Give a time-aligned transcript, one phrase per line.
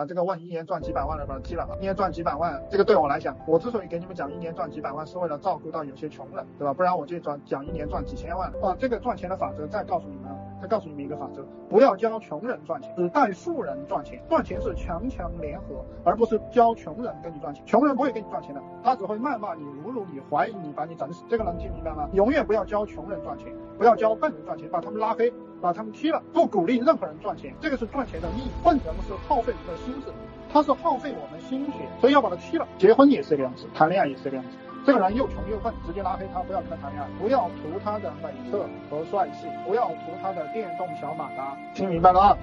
[0.00, 6.72] 啊，这个问一年赚几百万的把他踢了，一年赚几百万，这个对我来讲，我之所以给你们讲一年赚几百万，是为了照顾到有些穷人，对吧？
[6.72, 8.74] 不然我就转讲一年赚几千万啊。
[8.78, 14.22] 这个赚钱的法则，再告诉你们，再告诉你们一个法则，不要教穷人赚钱，只带富人赚钱。
[14.26, 17.62] 赚钱是强强联合，而不是教穷人跟你赚钱。
[17.66, 21.26] 穷人不会跟你赚钱的，他只会谩骂你、侮辱你、怀疑你，把你整死。
[21.28, 22.08] 这个能听明白吗？
[22.14, 25.30] 永远不要教穷人赚钱，不要教笨人赚钱，把他们拉黑，
[25.60, 26.22] 把他们踢了。
[26.32, 28.50] 不鼓励任何人赚钱，这个是赚钱的意义。
[28.64, 30.12] 笨人是耗费你的心智，
[30.52, 32.66] 他是耗费我们心血，所以要把他踢了。
[32.78, 34.56] 结婚也是这个样子，谈恋爱也是这个样子。
[34.86, 42.38] 这个人又穷又笨，直接拉黑他，不要跟他谈恋爱，不要图他的美色和帅气，不要图他的电动小马达，听明白了啊？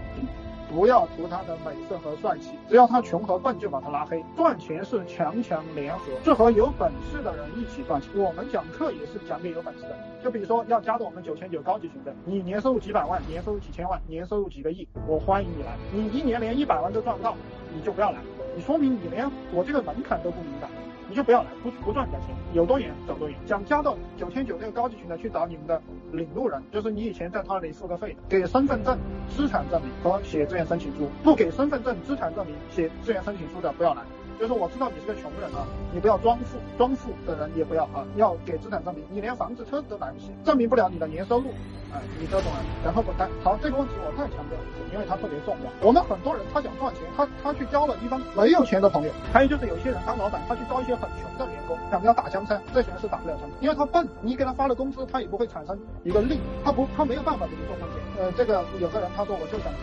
[0.69, 4.23] 不要图他的美色和帅气，只要他穷和笨就把他拉黑。
[4.35, 8.09] 赚钱是强强联合，是和有本事的人一起赚钱。
[8.15, 15.77] 我们讲课也是讲给有本事的，就比如说要加入我们九千九高级群的，你年收入几百万，年收入几千万，年收入几个亿，我欢迎你来。
[15.93, 17.35] 你一年连一百万都赚不到，
[17.73, 18.17] 你就不要来，
[18.55, 20.67] 你说明你连我这个门槛都不明白。
[21.09, 23.37] 你就不要来，不不赚你的钱，有多远走多远。
[23.45, 25.81] 想加到九千九这个高级群的，去找你们的
[26.11, 28.97] 领路人，就是你以前在他那里付的费，给身份证、
[29.29, 31.09] 资产证明和写志愿申请书。
[31.23, 34.01] 不给身份证、资产证明、写志愿申请书的，不要来。
[34.39, 39.03] 就是我知道你是个穷人啊，你不要装富，装富的人也不要啊，要给资产证明。
[39.09, 41.49] 你连房子、车子都买不起，证明不了你的年收入，
[41.91, 42.61] 啊，你这种人。
[42.85, 43.27] 然后滚蛋。
[43.43, 45.71] 好，这个问题我再强调一次，因为它特别重要。
[45.81, 57.97] 我们很多人他想赚钱，他他去交了一帮没有钱的朋友，还有就是有些人当老板，他去招一些很穷的员工，想要打江山，这些人是打不了江山，因为他笨，你给他发了工资，他也不会产生一个利，他不，他没有办法给你做贡献。
[58.21, 59.73] 呃，这个有个人他说我就想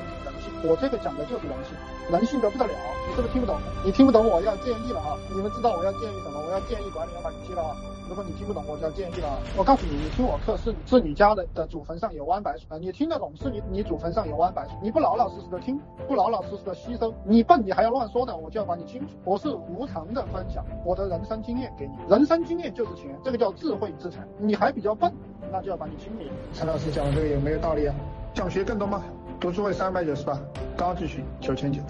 [0.63, 1.75] 我这个讲的就是人性，
[2.11, 2.73] 人性得不得了，
[3.09, 3.57] 你是不是听不懂？
[3.85, 5.17] 你听不懂我要建议了啊！
[5.35, 6.41] 你们知道我要建议什么？
[6.47, 7.77] 我要建议管理员把你踢了啊！
[8.09, 9.39] 如果你听不懂，我就要建议了啊。
[9.57, 12.77] 我告诉你，你听我课是是你家的的祖坟上有弯白水啊！
[12.79, 19.09] 你听得懂是你你祖坟上有弯白水，你不老老实实的听，不老老实实的吸收，你笨你还要乱说的，我就要把你清除。
[19.25, 24.27] 我是无偿的分享我的人生经验给你，人生经验就是钱，这个叫智慧资产。
[24.39, 25.13] 你还比较笨，
[25.51, 26.31] 那就要把你清理。
[26.53, 27.95] 陈老师讲的这个有没有道理啊？
[28.35, 29.03] 想学更多吗？
[29.45, 30.41] 读书会三百九十八，
[30.75, 31.83] 高级群九千九。